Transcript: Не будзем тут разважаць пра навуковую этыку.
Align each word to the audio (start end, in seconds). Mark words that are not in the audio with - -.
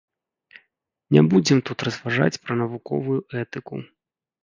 Не 1.17 1.21
будзем 1.35 1.63
тут 1.71 1.87
разважаць 1.89 2.41
пра 2.49 2.53
навуковую 2.65 3.19
этыку. 3.47 3.75